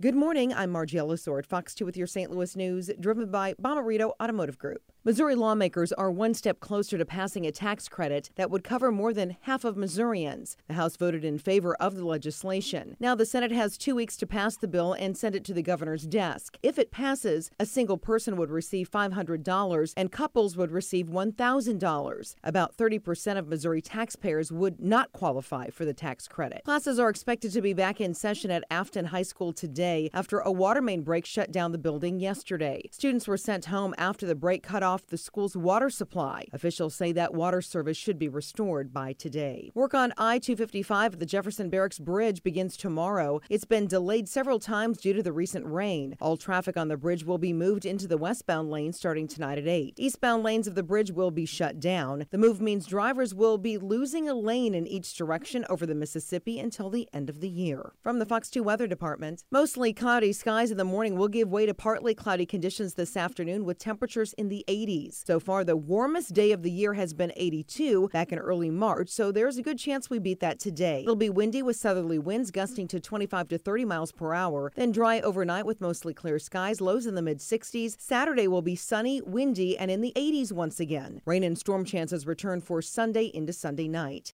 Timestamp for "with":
1.84-1.94, 63.64-63.78, 71.62-71.76, 75.66-75.80